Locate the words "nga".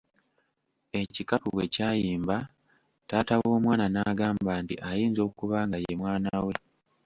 5.67-5.77